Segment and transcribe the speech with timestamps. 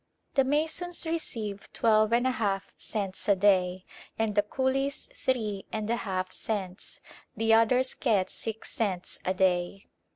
[0.33, 3.85] The masons receive twelve and a half cents a day
[4.17, 7.01] and the coolies three and a half cents,
[7.37, 9.85] the others get six cents a day.